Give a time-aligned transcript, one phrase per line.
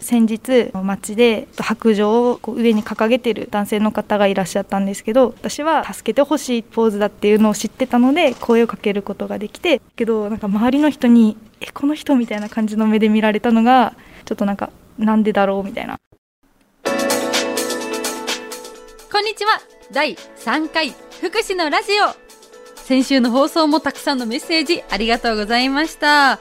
[0.00, 15.98] 先日街で白状を上に掲げてる男性の方がいらっしゃったんですけど私は助けてほしいポーズだっていうのを知ってたので声をかけることができてけどなんか周りの人に「えこの人?」みたいな感じの目で見られたのがちょっとなんかなんでだろうみたいな。
[19.10, 19.60] こんにちは。
[19.90, 20.90] 第3回
[21.20, 22.28] 福祉のラジオ。
[22.76, 26.38] 先週の放送もたくさんのメッセージありがとうございました。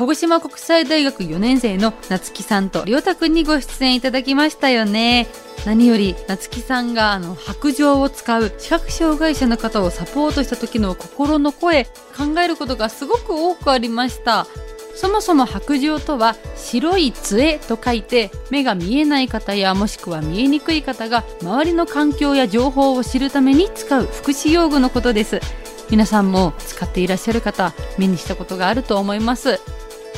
[0.00, 5.26] 鹿児島国際大学4年生の夏木さんとりょうたくんにご出演いただきましたよね。
[5.66, 14.46] 何より夏木さんがあの白状を使う視覚障害者の方をサポートした時の心の声考えることがすごく多くありました。
[14.94, 25.42] そもそも白状とは白い杖と書いて目が見えない方やもしくは見えにくい方が周りの環境や情報を知るために使う福祉用具のことです。
[25.90, 29.60] 皆さんも使っていらっしゃる方目にしたことがあると思います。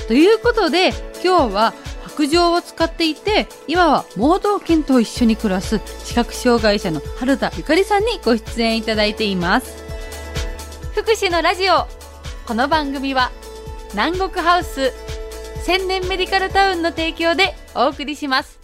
[0.09, 0.89] ということで
[1.25, 9.83] 今日は白杖を使っていて今は盲導犬と一緒に暮らす視覚障害者の春田ゆかりさんにご出演いただいています。
[10.95, 11.87] 福祉のラジオ。
[12.47, 13.31] この番組は
[13.93, 14.93] 南国ハウス
[15.65, 18.62] 千年メディカルタウンの提供でお送りします。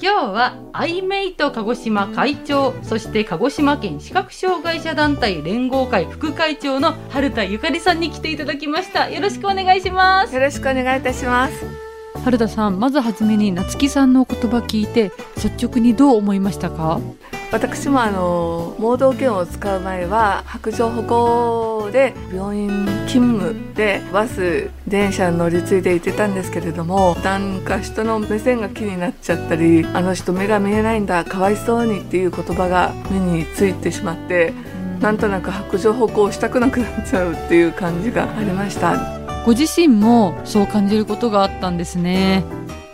[0.00, 9.10] 今日はアイメイト鹿児島会長そして鹿児島県視覚障害者団体連合会副会長の春田ゆかりさんに来ていただきました。
[9.10, 10.34] よろしくお願いします。
[10.34, 11.54] よろしくお願いいたします。
[12.24, 17.00] 春田さんまずはじめに夏木さんのお言葉聞いて率直にどう思いましたか？
[17.50, 22.68] 私もあの盲導犬を使う前は白状歩行で病院
[23.06, 34.52] 勤務でバス電車乗り継いで行ってたんですけれどもなんか人の目線が気になっちゃったりあの人目が見えないんだかわいそうにっていう言葉が目についてしまって
[35.00, 39.18] なんとなく白状歩行したくなくなっちゃうっていう感じがありました。
[39.46, 42.44] ご自身もそう感じることがあったんですね。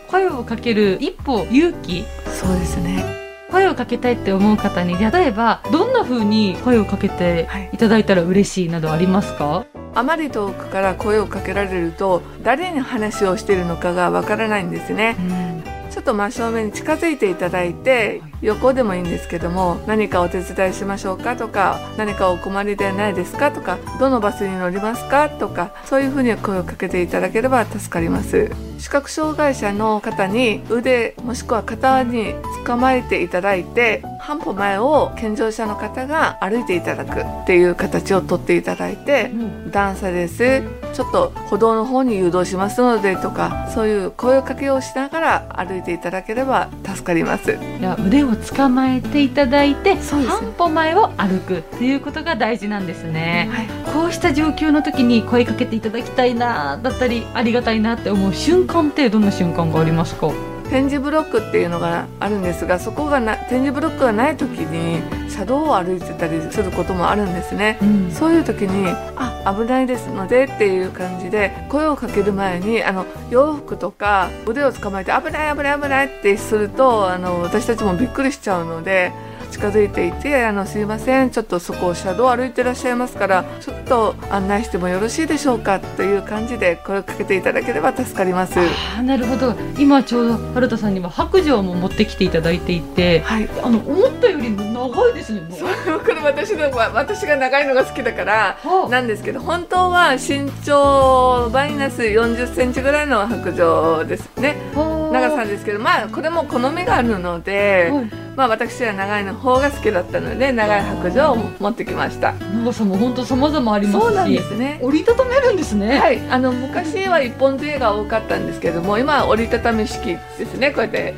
[0.07, 2.05] 声をかける一歩勇気。
[2.27, 3.14] そうですね
[3.55, 7.77] 声をかけたいって思う方に例えばどんな風に声をかけてい。
[7.77, 28.51] ただいたら嬉しいなどありますか、あまり遠くから声をかけられると誰に話をしているのかがわからないんですね、うん、ちょっと真正面に近づいていただいて横でもいいんですけども何かお手伝いしましょうかとか何かお困りではないですかとかどのバスに乗りますかとかそういうふうに声をかけていただければ助かります。
[28.77, 32.35] 視覚障害者の方に腕もしくは肩に
[32.65, 40.61] 捕まえていただいて半歩前を健常者の方が歩いていただくっていう形をとっていただいて、うん、段差です。
[40.93, 47.57] ちょっと歩道の方に誘導しますのでとかそういう声かけをしながら歩いていただければ助かります。
[47.79, 60.54] いや腕を捕まえていただいて、ね、半歩前を歩くっていうことが大事なんですね、はい、こうした状況の時に声かけていただきたいなだったりありがたいなって思う瞬間ってどんな瞬間がありますか？
[60.69, 79.11] 点字ブロックっていうのがあるんですがそこがな点字ブロックがない時に車道を歩いてたりすることもあるんですね、うん、そういう時にあ危ないですのでっていう感じで声をかける前にあの洋服とか腕を捕まえて危ない危ない危ないってするとあの私たちもびっくりしちゃうので
[79.55, 88.59] 近づいていてあのすいませんちょっとそこを車道を歩いてらっしゃいますからちょっと案内してもよろしいでしょうかという感じで声をかけていただければ助かります。
[88.97, 89.55] あなるほど。
[89.79, 95.65] 今ちょうど春田さんには白状も持ってきていただいていて、はい、あの思ったより長いですねそ
[95.95, 98.57] うこれ私の私が長いのが好きだから
[98.89, 104.57] なんですけど本当は身長マイナス40センチぐらいの白状ですね。
[104.75, 112.33] 長さですけどまあこれも好みがあるので、はいまあ私は長いの方が好きだったので長い白状を持ってきました。
[112.33, 114.01] 長さも本当様々ありますし。
[114.01, 114.79] そうなんですね。
[114.81, 115.99] 折りたためるんですね。
[115.99, 116.19] はい。
[116.29, 120.71] あの昔は一本杖が多かったんですけども今は折りたたみ式ですね。
[120.71, 121.13] こうやって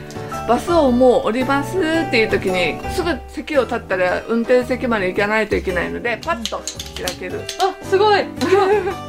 [0.47, 6.61] バスをもう降りますっていう時にすぐ席を立ったら運転席まで行かないといけないのでパッと
[6.95, 7.41] 開ける。
[7.59, 8.23] あすごい。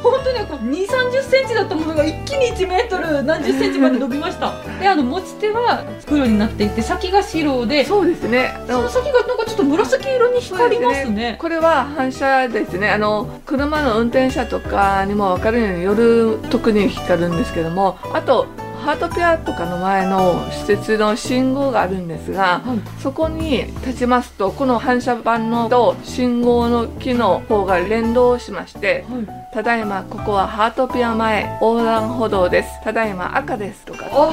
[0.03, 4.53] 本当にこう2 3 0センチだったものが一気に1メートル何十センチまで伸びました。
[4.79, 7.85] であの持ち手は黒になっていて先が白で。
[7.85, 8.53] そうですね。
[8.67, 12.89] その先がなんかちょっと紫色に光りますね、ね、これは反射ですね。
[12.89, 18.47] あの車の運転者とかにも分かるように夜特に光るんですけどもあと
[18.89, 32.83] ハートピアとかの前の施設の信号があるんですが、はい、そこに立ちますとこの反射板のと信号の木の方が連動しまして、はい、ただいまここはハートピア前横断歩道です。
[32.83, 34.31] ただいま赤ですとか、は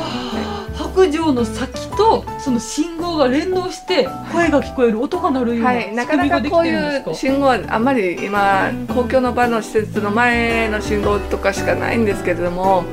[0.73, 12.87] い、白状の先とその信号が連動して声が聞こえる音が鳴るようなはい、なかなかこういう信号はあんまり今公共の場の施設の前の信号とかしかないんですけれども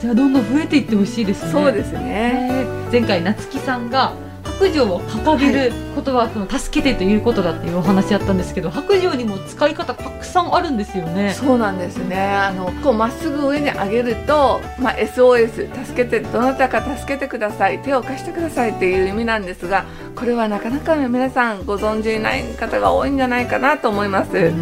[0.00, 1.52] じゃあどんどん増えていってほしいですね。
[1.52, 2.64] そうですね。
[2.90, 4.14] 前回夏木さんが
[4.58, 11.34] 白状を掲げることは、その助けてということだっていうお話あったんですけど白状にも使い方たくさんあるんですよね。
[11.34, 12.16] そうなんですね。
[12.18, 19.84] あのこうまっすぐ上に上げると、まあ、SOS 助けてどなたか助けてください手を貸してくださいっていう意味なんですが
[20.16, 24.52] これはなかなか皆さんご存知ない方が多いんじゃないかなと思います。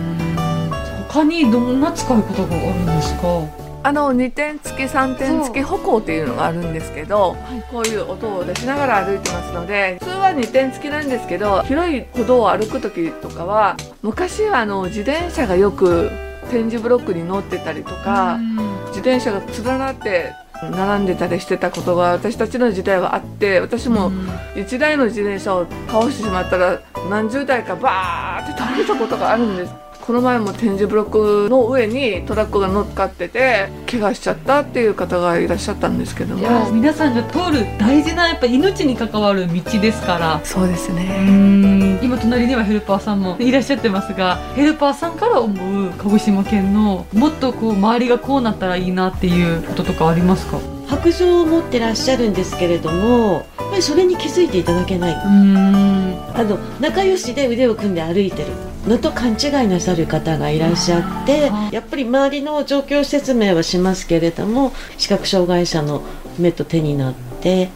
[1.09, 3.58] 他にどんな使い方があるんですか？
[3.83, 7.37] あの2点付き3点付き歩行っていうのがあるんですけど、
[7.71, 16.11] こういう音を出しながら歩いてますので普通は2点付きなんですけど広い歩道を歩く時とかは昔はあの自転車がよく
[16.51, 18.39] 点字ブロックに乗ってたりとか
[18.89, 20.33] 自転車が連なって
[20.63, 24.11] 並んでたりしてたことが私たちの時代はあって私も
[24.55, 29.88] 1台の自転車を倒してしまったら何十台かバーって倒れたことがあるんです。
[30.09, 36.71] この前も点字ブロックの上にトラックが乗っかってて怪我しちゃったっていう方がいらっしゃったんですけども。
[36.71, 40.41] 皆さんが通る大事なやっぱ命に関わる道ですから。
[40.45, 42.01] そうですね。
[42.03, 50.59] 今隣にはヘルパーさんもいらっしゃってますがヘルパーさんから思う鹿児島県のもっとこう周りがこうなったらいいなっていうこととかありますか？
[50.87, 55.15] 白状を持ってらっしゃるんですけれどもぱりそれに気づいていただけない。
[55.15, 58.53] あの仲良しで腕を組んで歩いてる
[58.87, 66.03] のと勘違いなさる方がいらっしゃってやっぱり周りの状況説明はしますけれども視覚障害者の
[66.39, 67.71] 目と手になって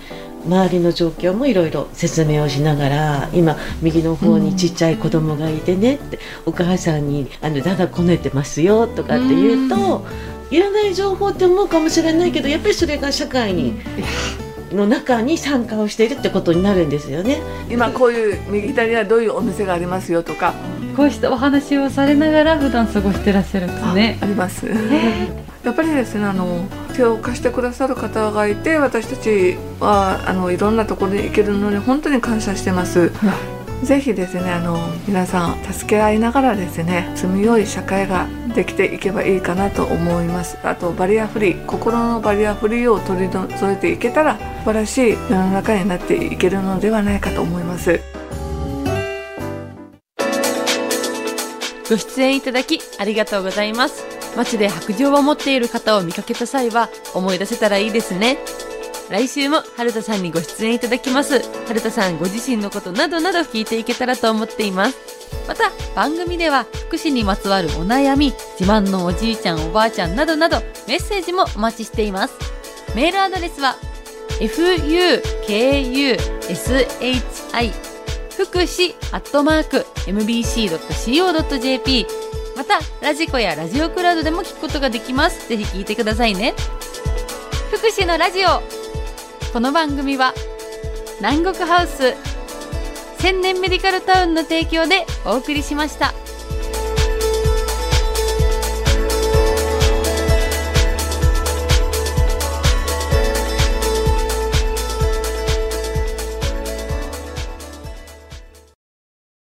[0.47, 10.05] 周りの状況もいろいろ説明をしながら今右の方にちっちゃい子供がいてねって、お母さんにあのだだこねてますよとかって言うと。
[10.50, 13.81] いらない情報って思うかもしれないけどやっぱりそれが社会に
[14.73, 17.39] の中に参加をしているってことになるんですよね。
[17.71, 20.55] 今こういう右左にはどういうお店がありますよとか。
[20.97, 24.19] こうしたお話をされながら普段過ごしてらっしゃるんですね。
[24.21, 24.67] あります。
[25.65, 33.13] やっぱりですねあの手を貸してくださる方がいて私たちはあのいろんなところに行けるのに本当に感謝してます、
[33.85, 40.58] ぜひですねあの皆さん助け合いながらですね住みよい社会ができていけばいいかなと思います。
[40.62, 48.00] あとバリアフリー心のバリアフリーを取り除いていけたら素晴らしい世の中になっていけるのではないかと思います。
[51.90, 54.04] ご出演いただきありがとうございます。
[54.37, 58.38] 街で白状を持っている方を見かけた際は思い出せたらいいですね。
[59.10, 61.40] 来週も春田さんにご出演いただきます。
[61.66, 64.96] 春田さんご自身のことなどなど聞いていけたらと思っています。
[65.46, 72.34] また、番組では福祉にまつわるお悩み、自慢のおじいちゃんおばあちゃんなどなどメッセージもお待ちしています。
[72.94, 73.76] メールアドレスは
[74.40, 76.19] fukushi
[78.37, 82.06] 福祉アットマーク mbc.co.jp
[82.56, 85.49] また、ラジコやラジオクラウドでも聞くことができます。
[85.49, 86.54] ぜひ聞いてくださいね。
[87.70, 88.81] 福祉のラジオ
[89.52, 90.32] この番組は
[91.20, 92.14] 南国ハウス
[93.19, 96.14] 千年メディカルタウンの提供でお送りしました。